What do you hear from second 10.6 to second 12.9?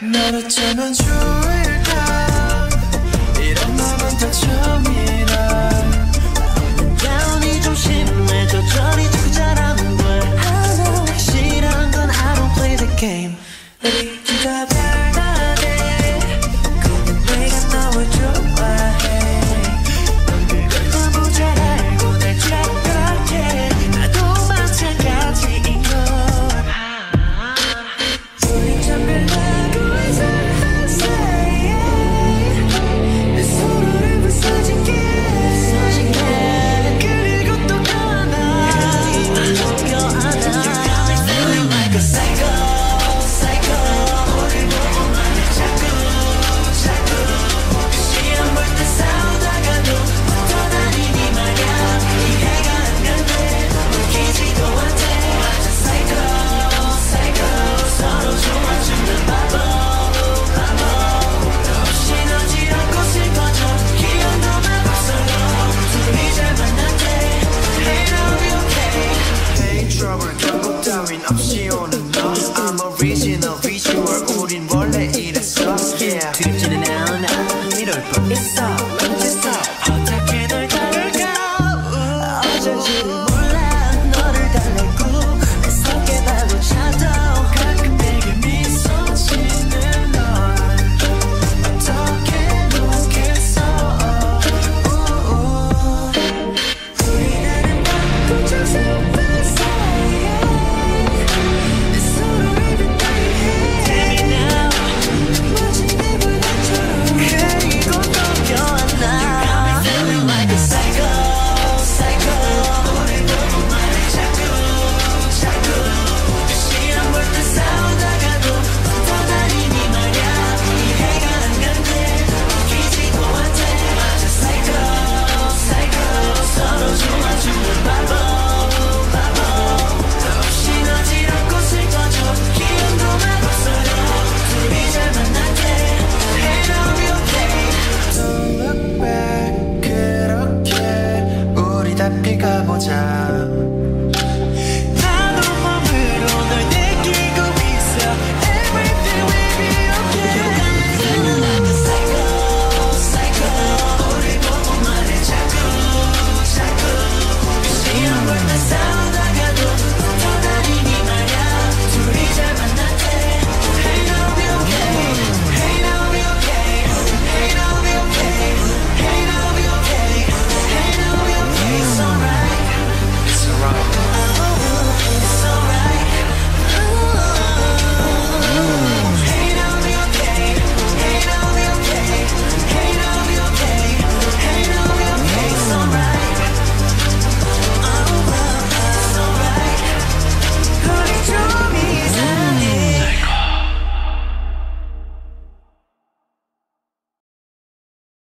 know. 싫어한 건 I don't play